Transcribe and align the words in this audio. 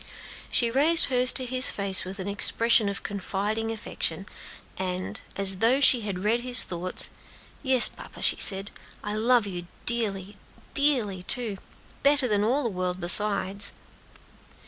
She 0.49 0.71
raised 0.71 1.09
hers 1.13 1.31
to 1.33 1.45
his 1.45 1.69
face 1.69 2.05
with 2.05 2.17
an 2.17 2.27
expression 2.27 2.89
of 2.89 3.03
confiding 3.03 3.69
affection; 3.71 4.25
and, 4.75 5.21
as 5.35 5.57
though 5.57 5.79
she 5.79 6.01
had 6.01 6.23
read 6.23 6.39
his 6.39 6.63
thoughts: 6.63 7.11
"Yes, 7.61 7.87
papa," 7.87 8.23
she 8.23 8.37
said, 8.39 8.71
"I 9.03 9.13
love 9.13 9.45
you 9.45 9.67
dearly, 9.85 10.37
dearly, 10.73 11.21
too; 11.21 11.59
better 12.01 12.27
than 12.27 12.43
all 12.43 12.63
the 12.63 12.69
world 12.69 12.99
besides." 12.99 13.73